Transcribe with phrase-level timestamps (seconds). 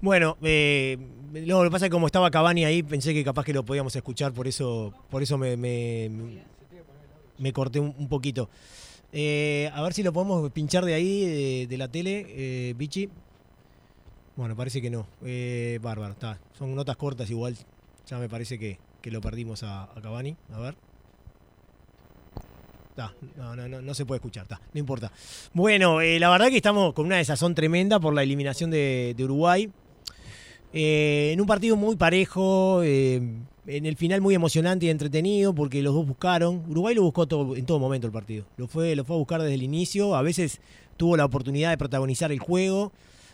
[0.00, 0.96] Bueno, eh,
[1.32, 3.94] lo que pasa es que como estaba Cavani ahí, pensé que capaz que lo podíamos
[3.94, 6.10] escuchar, por eso, por eso me, me,
[7.38, 8.48] me corté un, poquito.
[9.12, 13.08] Eh, a ver si lo podemos pinchar de ahí, de, la tele, eh, Bichi.
[14.36, 15.06] Bueno, parece que no.
[15.22, 16.38] Eh, bárbaro, está.
[16.58, 17.56] Son notas cortas igual.
[18.06, 20.36] Ya me parece que, que lo perdimos a, a Cavani.
[20.52, 20.74] A ver.
[22.90, 25.12] Está, no, no, no, se puede escuchar, está, no importa.
[25.52, 29.70] Bueno, eh, la verdad que estamos con una desazón tremenda por la eliminación de Uruguay.
[30.72, 33.20] Eh, en un partido muy parejo, eh,
[33.66, 36.62] en el final muy emocionante y entretenido porque los dos buscaron.
[36.68, 37.22] Uruguay lo buscó
[37.56, 38.44] en todo momento el partido.
[38.56, 40.14] Lo fue, lo fue a buscar desde el inicio.
[40.14, 40.60] A veces
[40.96, 42.92] tuvo la oportunidad de protagonizar el juego,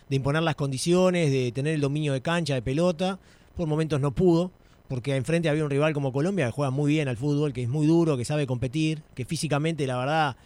[0.09, 3.19] de imponer las condiciones, de tener el dominio de cancha, de pelota.
[3.55, 4.51] Por momentos no pudo,
[4.87, 7.69] porque enfrente había un rival como Colombia que juega muy bien al fútbol, que es
[7.69, 10.37] muy duro, que sabe competir, que físicamente, la verdad,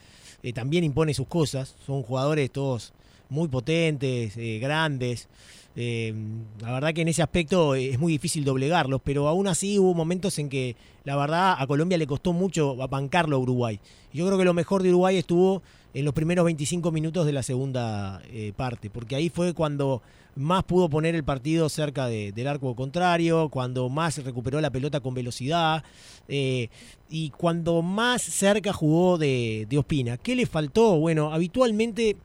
[0.43, 1.75] eh, también impone sus cosas.
[1.85, 2.93] Son jugadores todos
[3.31, 5.29] muy potentes, eh, grandes.
[5.77, 6.13] Eh,
[6.59, 10.37] la verdad que en ese aspecto es muy difícil doblegarlos, pero aún así hubo momentos
[10.37, 10.75] en que
[11.05, 13.79] la verdad a Colombia le costó mucho bancarlo a Uruguay.
[14.13, 17.41] Yo creo que lo mejor de Uruguay estuvo en los primeros 25 minutos de la
[17.41, 20.01] segunda eh, parte, porque ahí fue cuando
[20.35, 24.99] más pudo poner el partido cerca de, del arco contrario, cuando más recuperó la pelota
[24.99, 25.83] con velocidad
[26.27, 30.17] y cuando más cerca jugó de, de Ospina.
[30.17, 30.97] ¿Qué le faltó?
[30.97, 32.15] Bueno, habitualmente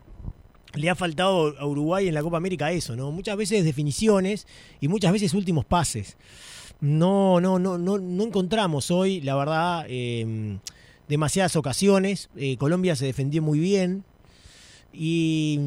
[0.74, 3.10] le ha faltado a Uruguay en la Copa América eso, ¿no?
[3.12, 4.46] Muchas veces definiciones
[4.80, 6.16] y muchas veces últimos pases.
[6.80, 10.58] No, no, no, no, no encontramos hoy, la verdad, eh,
[11.08, 12.28] demasiadas ocasiones.
[12.36, 14.04] Eh, Colombia se defendió muy bien.
[14.92, 15.58] Y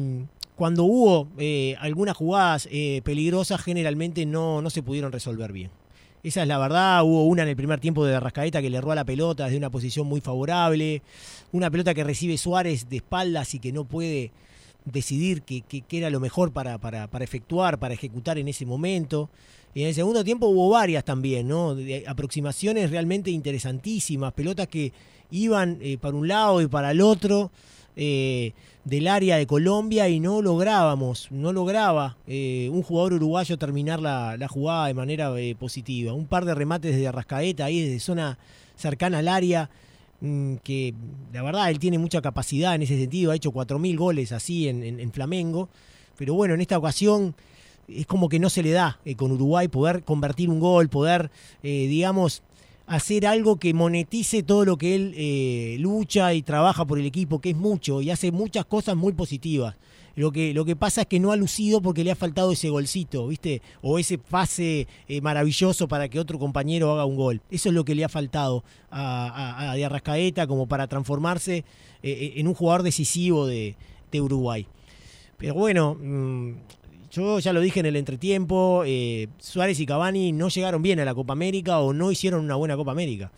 [0.56, 5.70] cuando hubo eh, algunas jugadas eh, peligrosas, generalmente no, no se pudieron resolver bien.
[6.22, 7.02] Esa es la verdad.
[7.02, 9.56] Hubo una en el primer tiempo de Rascaeta que le erró a la pelota desde
[9.56, 11.02] una posición muy favorable.
[11.52, 14.30] Una pelota que recibe Suárez de espaldas y que no puede
[14.84, 19.28] decidir qué era lo mejor para, para, para, efectuar, para ejecutar en ese momento.
[19.74, 21.74] Y en el segundo tiempo hubo varias también, ¿no?
[21.74, 24.92] De aproximaciones realmente interesantísimas, pelotas que
[25.30, 27.52] iban eh, para un lado y para el otro
[27.96, 28.52] eh,
[28.84, 34.36] del área de Colombia y no lográbamos, no lograba eh, un jugador uruguayo terminar la,
[34.36, 36.14] la jugada de manera positiva.
[36.14, 38.38] Un par de remates de Arrascaeta ahí desde zona
[38.74, 39.70] cercana al área
[40.62, 40.94] que
[41.32, 44.82] la verdad él tiene mucha capacidad en ese sentido, ha hecho 4.000 goles así en,
[44.82, 45.68] en, en, Flamengo,
[46.16, 47.34] pero bueno, en esta ocasión
[47.88, 51.30] es como que no se le da eh, con Uruguay poder convertir un gol, poder,
[51.62, 52.42] eh, digamos,
[52.86, 57.40] hacer algo que monetice todo lo que él eh, lucha y trabaja por el equipo,
[57.40, 59.76] que es mucho, y hace muchas cosas muy positivas.
[60.16, 62.68] Lo que, lo que pasa es que no ha lucido porque le ha faltado ese
[62.68, 63.62] golcito, ¿viste?
[63.82, 67.40] O ese pase eh, maravilloso para que otro compañero haga un gol.
[67.50, 71.64] Eso es lo que le ha faltado a, a, Arrascaeta como para transformarse
[72.02, 73.76] eh, en un jugador decisivo de,
[74.10, 74.66] de Uruguay.
[75.38, 76.52] Pero bueno, mmm,
[77.10, 81.04] yo ya lo dije en el entretiempo, eh, Suárez y Cavani no llegaron bien a
[81.04, 83.32] la Copa América o no hicieron una buena Copa América.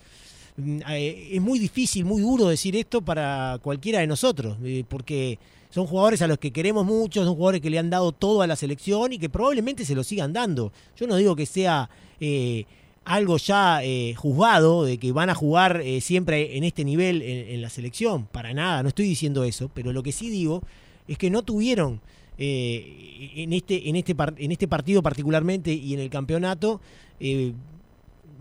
[0.59, 5.39] Eh, es muy difícil, muy duro decir esto para cualquiera de nosotros, eh, porque
[5.71, 8.47] son jugadores a los que queremos mucho, son jugadores que le han dado todo a
[8.47, 10.73] la selección y que probablemente se lo sigan dando.
[10.97, 11.89] Yo no digo que sea
[12.21, 12.67] eh,
[13.05, 13.81] algo ya
[14.17, 18.53] juzgado, de que van a jugar siempre en este nivel en, en, la selección, para
[18.53, 20.62] nada, no estoy diciendo eso, pero lo que sí digo
[21.09, 22.01] es que no tuvieron
[22.39, 26.81] en, este, en, este en este partido particularmente y en el campeonato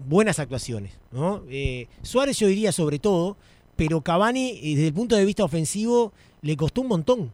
[0.07, 0.93] buenas actuaciones.
[1.49, 3.37] Eh, Suárez yo diría sobre todo,
[3.75, 7.31] pero Cavani desde el punto de vista ofensivo le costó un montón.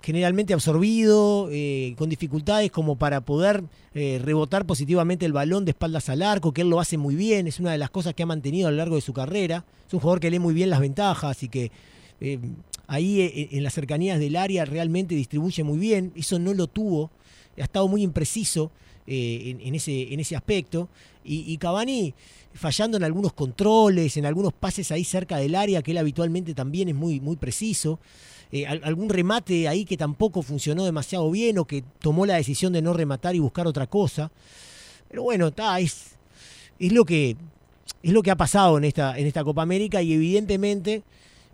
[0.00, 1.48] generalmente absorbido,
[1.96, 3.64] con dificultades como para poder
[3.94, 7.58] rebotar positivamente el balón de espaldas al arco, que él lo hace muy bien, es
[7.58, 9.64] una de las cosas que ha mantenido a lo largo de su carrera.
[9.88, 11.70] Es un jugador que lee muy bien las ventajas y que
[12.24, 12.38] eh,
[12.86, 17.10] ahí eh, en las cercanías del área realmente distribuye muy bien, eso no lo tuvo,
[17.58, 18.70] ha estado muy impreciso
[19.06, 20.88] eh, en, ese, en ese aspecto,
[21.24, 22.14] y, y, Cavani
[22.54, 26.88] fallando en algunos controles, en algunos pases ahí cerca del área, que él habitualmente también
[26.88, 27.98] es muy, muy preciso,
[28.54, 32.82] eh, algún remate ahí que tampoco funcionó demasiado bien o que tomó la decisión de
[32.82, 34.30] no rematar y buscar otra cosa,
[35.08, 36.16] pero bueno, está, es,
[36.78, 37.36] es, lo que,
[38.02, 41.02] es lo que ha pasado en esta, en esta Copa América y evidentemente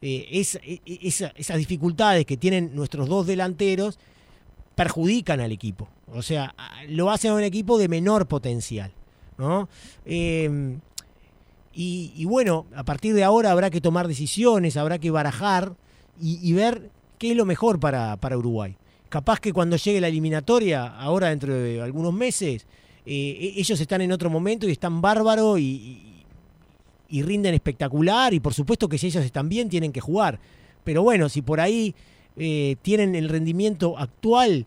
[0.02, 3.98] eh, es, es, esas dificultades que tienen nuestros dos delanteros
[4.78, 5.88] perjudican al equipo.
[6.14, 6.54] O sea,
[6.88, 8.92] lo hacen a un equipo de menor potencial.
[9.36, 9.68] ¿no?
[10.06, 10.78] Eh,
[11.74, 15.74] y, bueno, a partir de ahora habrá que tomar decisiones, habrá que barajar
[16.20, 18.76] y, ver qué es lo mejor para, para, Uruguay.
[19.08, 22.64] Capaz que cuando llegue la eliminatoria, ahora dentro de algunos meses,
[23.04, 26.24] eh, ellos están en otro momento y están bárbaros y,
[27.08, 30.38] y rinden espectacular y por supuesto que si ellos están bien tienen que jugar.
[30.84, 31.96] Pero bueno, si por ahí
[32.38, 34.66] eh, tienen el rendimiento actual,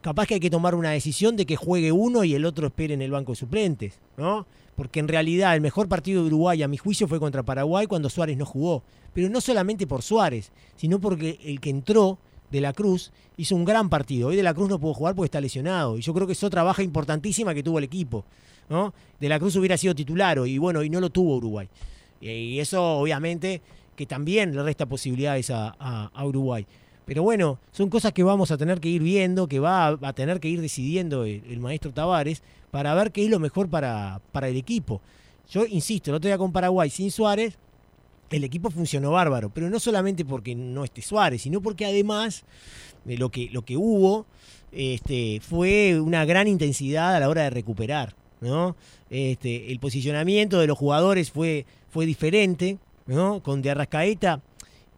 [0.00, 2.94] capaz que hay que tomar una decisión de que juegue uno y el otro espere
[2.94, 4.46] en el banco de suplentes, ¿no?
[4.76, 8.08] Porque en realidad el mejor partido de Uruguay, a mi juicio, fue contra Paraguay cuando
[8.08, 8.82] Suárez no jugó.
[9.12, 12.18] Pero no solamente por Suárez, sino porque el que entró
[12.50, 14.28] de la Cruz hizo un gran partido.
[14.28, 15.96] Hoy de la Cruz no pudo jugar porque está lesionado.
[15.98, 18.24] Y yo creo que es otra baja importantísima que tuvo el equipo.
[18.68, 18.92] ¿no?
[19.20, 21.68] De la Cruz hubiera sido titular y bueno, y no lo tuvo Uruguay.
[22.20, 23.60] Y eso obviamente
[23.94, 26.66] que también le resta posibilidades a Uruguay.
[27.06, 30.40] Pero bueno, son cosas que vamos a tener que ir viendo, que va a, tener
[30.40, 34.56] que ir decidiendo el, maestro Tavares para ver qué es lo mejor para, para el
[34.56, 35.00] equipo.
[35.50, 37.58] Yo insisto, el otro día con Paraguay sin Suárez,
[38.30, 42.44] el equipo funcionó bárbaro, pero no solamente porque no esté Suárez, sino porque además
[43.04, 44.26] de lo que, lo que hubo
[44.72, 48.14] este, fue una gran intensidad a la hora de recuperar.
[48.40, 48.76] ¿no?
[49.10, 53.42] Este, el posicionamiento de los jugadores fue, fue diferente, ¿no?
[53.42, 54.42] con De Arrascaeta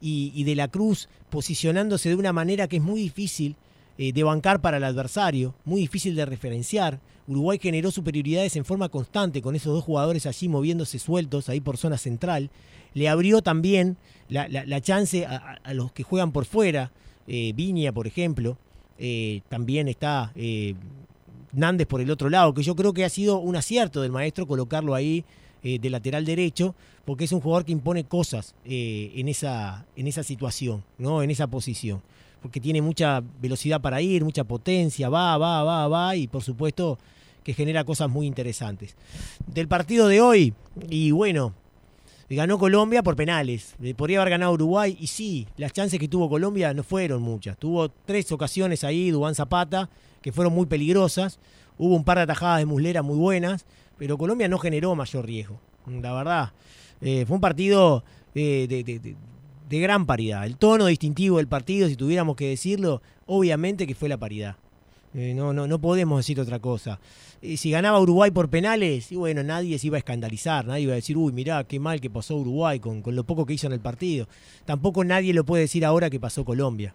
[0.01, 3.55] y, De la Cruz posicionándose de una manera que es muy difícil
[3.97, 6.99] eh, de bancar para el adversario, muy difícil de referenciar.
[7.27, 11.77] Uruguay generó superioridades en forma constante con esos dos jugadores allí moviéndose sueltos ahí por
[11.77, 12.49] zona central.
[12.93, 13.97] Le abrió también
[14.29, 16.91] la, chance a, los que juegan por fuera,
[17.27, 18.57] eh, Viña por ejemplo,
[18.97, 20.31] eh, también está
[21.51, 24.47] Nández por el otro lado, que yo creo que ha sido un acierto del maestro
[24.47, 25.25] colocarlo ahí
[25.67, 30.07] eh, de lateral derecho, porque es un jugador que impone cosas eh, en, esa, en
[30.07, 31.21] esa situación, ¿no?
[31.21, 32.01] en esa posición.
[32.41, 36.97] Porque tiene mucha velocidad para ir, mucha potencia, va, va, va, va, y por supuesto
[37.43, 38.95] que genera cosas muy interesantes.
[39.45, 40.53] Del partido de hoy,
[40.89, 41.51] y bueno,
[42.29, 43.75] ganó Colombia por penales.
[43.83, 47.57] Eh, podría haber ganado Uruguay, y sí, las chances que tuvo Colombia no fueron muchas.
[47.57, 49.89] Tuvo tres ocasiones ahí, Dubán Zapata,
[50.21, 51.39] que fueron muy peligrosas.
[51.77, 53.65] Hubo un par de atajadas de Muslera muy buenas
[53.97, 56.51] pero Colombia no generó mayor riesgo, la verdad.
[57.01, 58.03] Eh, fue un partido
[58.33, 59.15] de,
[59.69, 60.45] gran paridad.
[60.45, 64.55] El tono distintivo del partido, si tuviéramos que decirlo, obviamente que fue la paridad.
[65.13, 66.99] Eh, no, no, no podemos decir otra cosa.
[67.41, 70.93] Eh, si ganaba Uruguay por penales, y bueno, nadie se iba a escandalizar, nadie iba
[70.93, 73.67] a decir, uy, mirá, qué mal que pasó Uruguay con, con lo poco que hizo
[73.67, 74.27] en el partido.
[74.65, 76.93] Tampoco nadie lo puede decir ahora que pasó Colombia.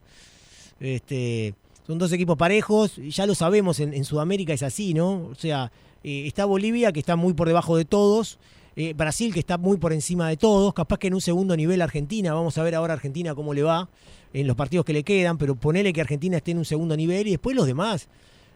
[0.81, 1.55] Este,
[1.87, 5.29] son dos equipos parejos, ya lo sabemos, en, Sudamérica es así, ¿no?
[5.31, 5.73] O sea,
[6.05, 8.39] eh, está Bolivia, que está muy por debajo de todos.
[8.75, 10.73] Eh, Brasil, que está muy por encima de todos.
[10.75, 12.33] Capaz que en un segundo nivel Argentina.
[12.33, 13.89] Vamos a ver ahora Argentina cómo le va
[14.33, 15.37] en los partidos que le quedan.
[15.37, 18.09] Pero ponele que Argentina esté en un segundo nivel y después los demás.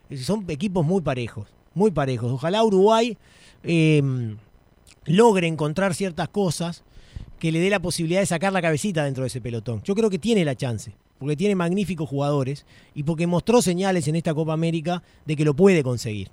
[0.09, 1.47] Eh, son equipos muy parejos.
[1.75, 2.31] Muy parejos.
[2.31, 3.17] Ojalá Uruguay
[5.05, 6.83] logre encontrar ciertas cosas
[7.39, 9.81] que le dé la posibilidad de sacar la cabecita dentro de ese pelotón.
[9.83, 14.15] Yo creo que tiene la chance, porque tiene magníficos jugadores y porque mostró señales en
[14.15, 16.29] esta Copa América de que lo puede conseguir.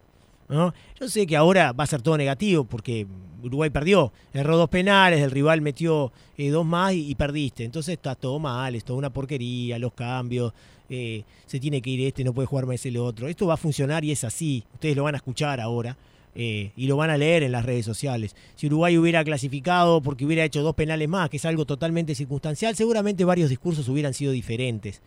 [0.49, 3.07] Yo sé que ahora va a ser todo negativo porque
[3.43, 7.65] Uruguay perdió, erró dos penales, el rival metió eh, dos más y, perdiste.
[7.65, 10.53] Entonces está todo mal, es toda una porquería, los cambios,
[10.89, 13.29] eh, se tiene que ir este, no puede jugar más el otro.
[13.29, 14.65] Esto va a funcionar y es así.
[14.75, 15.97] Ustedes lo van a escuchar ahora.
[16.37, 18.35] Eh, y lo van a leer en las redes sociales.
[18.57, 22.75] Si Uruguay hubiera clasificado porque hubiera hecho dos penales más, que es algo totalmente circunstancial,
[22.75, 25.01] seguramente varios discursos hubieran sido diferentes.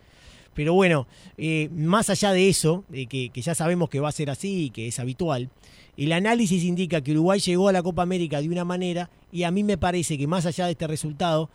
[0.54, 4.64] Pero bueno, eh, más allá de eso, que, ya sabemos que va a ser así
[4.64, 5.50] y que es habitual,
[5.96, 9.50] el análisis indica que Uruguay llegó a la Copa América de una manera y a
[9.50, 11.50] mí me parece que más allá de este resultado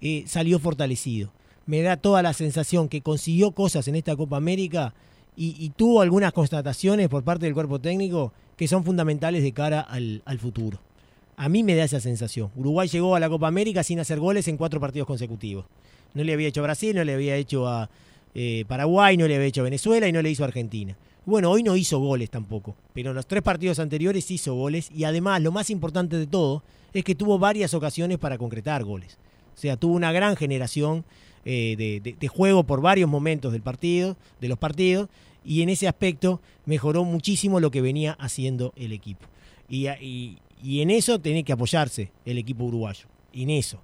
[0.00, 1.32] eh, salió fortalecido.
[1.66, 4.94] Me da toda la sensación que consiguió cosas en esta Copa América
[5.40, 10.22] y, tuvo algunas constataciones por parte del cuerpo técnico que son fundamentales de cara al,
[10.24, 10.80] al futuro.
[11.36, 12.50] A mí me da esa sensación.
[12.56, 15.66] Uruguay llegó a la Copa América sin hacer goles en cuatro partidos consecutivos.
[16.14, 17.88] No le había hecho a Brasil, no le había hecho a,
[18.34, 20.96] eh, Paraguay, no le había hecho a Venezuela y no le hizo a Argentina.
[21.24, 25.04] Bueno, hoy no hizo goles tampoco, pero en los tres partidos anteriores hizo goles y
[25.04, 29.18] además lo más importante de todo es que tuvo varias ocasiones para concretar goles.
[29.54, 31.04] O sea, tuvo una gran generación
[31.44, 35.08] eh, de, juego por varios momentos del partido, de los partidos,
[35.44, 39.26] y en ese aspecto mejoró muchísimo lo que venía haciendo el equipo.
[39.68, 39.86] Y,
[40.62, 43.80] y en eso tiene que apoyarse el equipo uruguayo, en eso.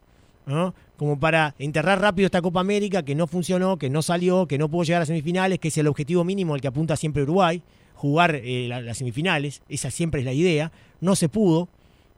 [0.96, 4.68] Como para enterrar rápido esta Copa América que no funcionó, que no salió, que no
[4.68, 7.62] pudo llegar a semifinales, que es el objetivo mínimo al que apunta siempre Uruguay,
[7.94, 10.70] jugar eh, las semifinales, esa siempre es la idea,
[11.00, 11.68] no se pudo,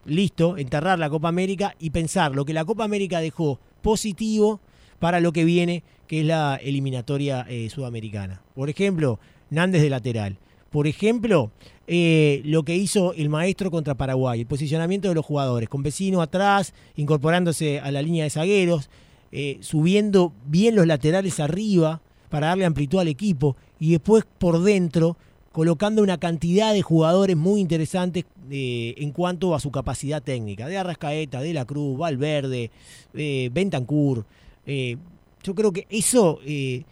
[0.05, 4.61] listo, enterrar la Copa América y pensar lo que la Copa América dejó positivo
[4.99, 8.43] para lo que viene, que es la eliminatoria eh, sudamericana.
[8.55, 9.19] Por ejemplo,
[9.51, 10.39] Nández de lateral.
[10.71, 11.51] Por ejemplo,
[11.87, 16.21] eh, lo que hizo el maestro contra Paraguay, el posicionamiento de los jugadores, con vecino
[16.21, 18.91] atrás, incorporándose a la línea de zagueros,
[19.31, 25.17] eh, subiendo bien los laterales arriba para darle amplitud al equipo y después por dentro
[25.53, 30.77] colocando una cantidad de jugadores muy interesantes eh, en cuanto a su capacidad técnica, de
[30.77, 32.71] Arrascaeta, de La Cruz, Valverde,
[33.15, 34.27] Bentancur.
[34.67, 36.85] Yo creo que eso es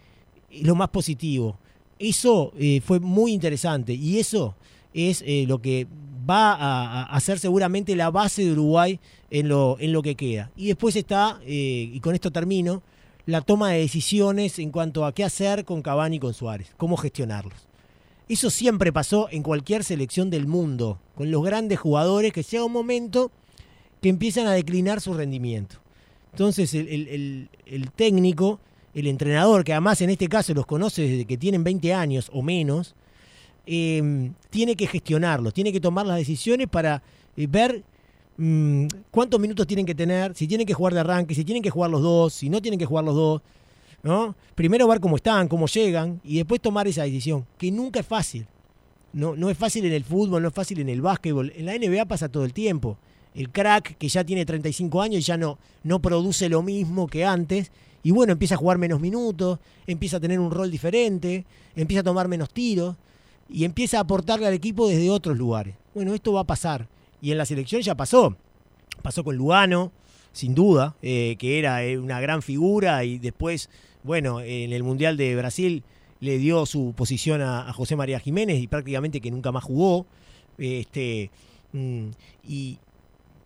[0.61, 1.57] lo más positivo
[1.99, 4.55] eso eh, fue muy interesante y eso
[4.93, 5.87] es eh, lo que
[6.29, 10.49] va a, ser seguramente la base de Uruguay en lo, en lo que queda.
[10.55, 12.81] Y después está, eh, y con esto termino,
[13.27, 16.97] la toma de decisiones en cuanto a qué hacer con Cavani y con Suárez, cómo
[16.97, 17.67] gestionarlos.
[18.27, 22.71] Eso siempre pasó en cualquier selección del mundo, con los grandes jugadores que llega un
[22.71, 23.31] momento
[24.01, 25.75] que empiezan a declinar su rendimiento.
[26.35, 27.47] Entonces el,
[27.95, 28.59] técnico,
[28.93, 32.41] el entrenador, que además en este caso los conoce desde que tienen 20 años o
[32.41, 32.93] menos,
[33.65, 37.01] eh, tiene que gestionarlos, tiene que tomar las decisiones para
[37.37, 37.83] eh, ver
[38.35, 41.69] mmm, cuántos minutos tienen que tener, si tienen que jugar de arranque, si tienen que
[41.69, 43.41] jugar los dos, si no tienen que jugar los dos.
[44.03, 44.35] ¿no?
[44.55, 48.45] Primero ver cómo están, cómo llegan y después tomar esa decisión, que nunca es fácil.
[49.13, 51.53] No, no es fácil en el fútbol, no es fácil en el básquetbol.
[51.55, 52.97] En la NBA pasa todo el tiempo.
[53.35, 57.25] El crack que ya tiene 35 años y ya no, no produce lo mismo que
[57.25, 57.71] antes.
[58.01, 62.03] Y bueno, empieza a jugar menos minutos, empieza a tener un rol diferente, empieza a
[62.03, 62.95] tomar menos tiros
[63.49, 65.75] y empieza a aportarle al equipo desde otros lugares.
[65.93, 66.87] Bueno, esto va a pasar.
[67.21, 68.37] Y en la selección ya pasó.
[69.01, 69.91] Pasó con Lugano,
[70.31, 73.69] sin duda, eh, que era eh, una gran figura y después,
[74.03, 75.83] bueno, en el Mundial de Brasil
[76.21, 80.05] le dio su posición a, a José María Jiménez y prácticamente que nunca más jugó.
[80.57, 81.31] Este,
[81.73, 82.07] mm,
[82.47, 82.77] y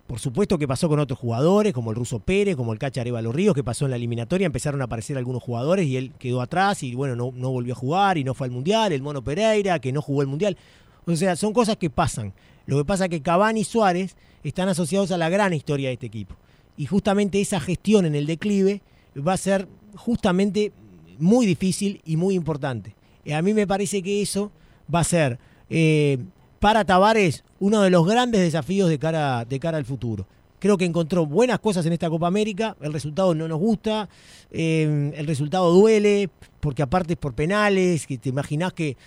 [0.09, 3.31] por supuesto que pasó con otros jugadores, como el ruso Pérez, como el Cacha Arevalo
[3.31, 6.81] Ríos, que pasó en la eliminatoria, empezaron a aparecer algunos jugadores y él quedó atrás
[6.81, 9.77] y bueno, no, no volvió a jugar y no fue al Mundial, el Mono Pereira,
[9.77, 10.57] que no jugó el Mundial.
[11.05, 12.33] O sea, son cosas que pasan.
[12.65, 15.93] Lo que pasa es que Cavani y Suárez están asociados a la gran historia de
[15.93, 16.35] este equipo.
[16.75, 18.81] Y justamente esa gestión en el declive
[19.15, 20.71] va a ser justamente
[21.19, 22.95] muy difícil y muy importante.
[23.31, 24.51] A mí me parece que eso
[24.91, 25.37] va a ser
[25.69, 26.17] eh,
[26.59, 30.25] para Tavares uno de los grandes desafíos de cara, de cara al futuro.
[30.59, 32.75] Creo que encontró buenas cosas en esta Copa América.
[32.81, 34.09] El resultado no nos gusta.
[34.51, 38.97] Eh, el resultado duele, porque aparte es por penales, que te imaginás que,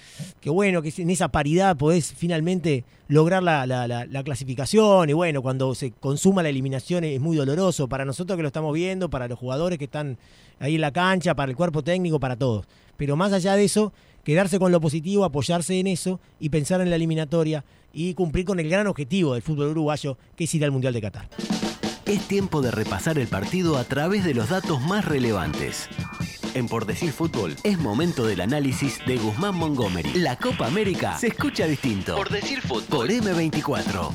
[0.41, 5.11] que bueno, que en esa paridad podés finalmente lograr la, la, la, la, clasificación.
[5.11, 7.89] Y bueno, cuando se consuma la eliminación es muy doloroso.
[7.89, 10.19] Para nosotros que lo estamos viendo, para los jugadores que están
[10.59, 12.67] ahí en la cancha, para el cuerpo técnico, para todos.
[12.97, 13.93] Pero más allá de eso,
[14.25, 18.61] quedarse con lo positivo, apoyarse en eso y pensar en la eliminatoria y cumplir con
[18.61, 21.29] el gran objetivo del fútbol uruguayo, que es ir al Mundial de Qatar.
[22.07, 25.89] Es tiempo de repasar el partido a través de los datos más relevantes.
[26.55, 30.13] En Por Decir Fútbol es momento del análisis de Guzmán Montgomery.
[30.15, 32.15] La Copa América se escucha distinto.
[32.15, 32.85] Por Decir Fútbol.
[32.91, 34.11] Por M24.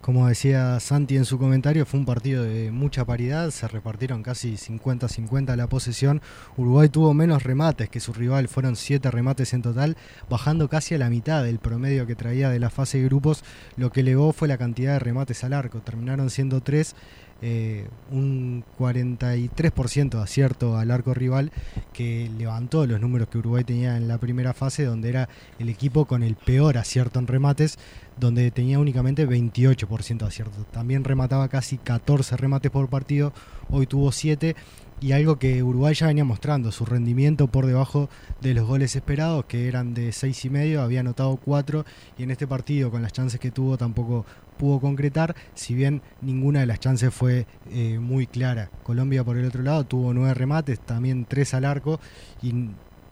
[0.00, 4.54] Como decía Santi en su comentario, fue un partido de mucha paridad, se repartieron casi
[4.54, 6.22] 50-50 la posesión.
[6.56, 9.98] Uruguay tuvo menos remates que su rival, fueron 7 remates en total,
[10.30, 13.44] bajando casi a la mitad del promedio que traía de la fase de grupos.
[13.76, 16.94] Lo que elevó fue la cantidad de remates al arco, terminaron siendo 3.
[17.40, 21.52] Eh, un 43% de acierto al arco rival
[21.92, 25.28] que levantó los números que Uruguay tenía en la primera fase, donde era
[25.60, 27.78] el equipo con el peor acierto en remates,
[28.18, 30.64] donde tenía únicamente 28% de acierto.
[30.72, 33.32] También remataba casi 14 remates por partido,
[33.70, 34.56] hoy tuvo 7
[35.00, 39.44] y algo que Uruguay ya venía mostrando, su rendimiento por debajo de los goles esperados,
[39.44, 41.84] que eran de 6 y medio, había anotado 4
[42.18, 44.26] y en este partido con las chances que tuvo tampoco
[44.58, 48.70] pudo concretar, si bien ninguna de las chances fue eh, muy clara.
[48.82, 52.00] Colombia por el otro lado tuvo 9 remates, también 3 al arco
[52.42, 52.52] y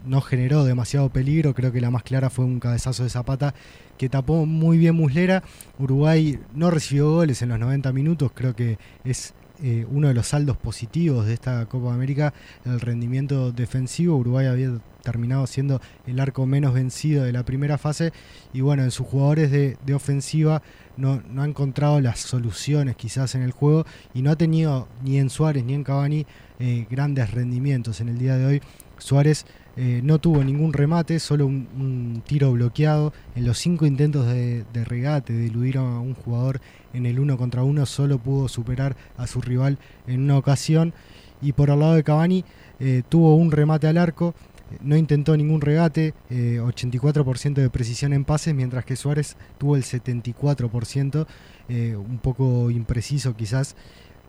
[0.05, 3.55] no generó demasiado peligro, creo que la más clara fue un cabezazo de Zapata
[3.97, 5.43] que tapó muy bien Muslera.
[5.79, 10.29] Uruguay no recibió goles en los 90 minutos, creo que es eh, uno de los
[10.29, 12.35] saldos positivos de esta Copa América,
[12.65, 14.17] el rendimiento defensivo.
[14.17, 18.13] Uruguay había terminado siendo el arco menos vencido de la primera fase
[18.53, 20.63] y bueno, en sus jugadores de, de ofensiva
[20.97, 25.19] no, no, ha encontrado las soluciones quizás en el juego y no ha tenido ni
[25.19, 26.27] en Suárez ni en Cavani
[26.59, 28.63] eh, grandes rendimientos en el día de hoy.
[28.99, 33.13] Suárez eh, no tuvo ningún remate, solo un, tiro bloqueado.
[33.35, 36.61] En los cinco intentos de, regate, de eludir a un jugador
[36.95, 40.95] en el uno contra uno, solo pudo superar a su rival en una ocasión.
[41.43, 42.45] Y por el lado de Cavani,
[42.81, 44.35] eh, tuvo un remate al arco,
[44.81, 49.85] no intentó ningún regate, eh, 84% de precisión en pases, mientras que Suárez tuvo el
[49.85, 51.27] 74%,
[51.69, 53.77] eh, un poco impreciso quizás.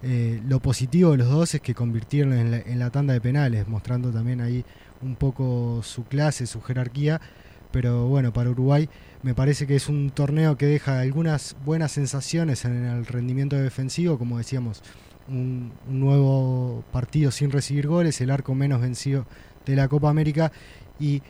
[0.03, 4.11] Eh, lo positivo de los dos es que convirtieron en la, tanda de penales, mostrando
[4.11, 4.63] también ahí
[5.01, 7.19] un poco su clase, su jerarquía.
[7.71, 8.89] Pero bueno, para Uruguay
[9.23, 14.17] me parece que es un torneo que deja algunas buenas sensaciones en el rendimiento defensivo,
[14.17, 14.83] como decíamos,
[15.27, 19.25] un, un nuevo partido sin recibir goles, el arco menos vencido
[19.65, 20.51] de la Copa América
[20.99, 21.21] y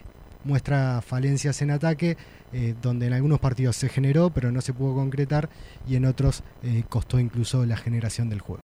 [0.47, 2.17] muestra falencias en ataque,
[2.53, 5.50] eh, donde en algunos partidos se generó pero no se pudo concretar
[5.88, 8.55] y en otros eh, costó incluso la generación del juego.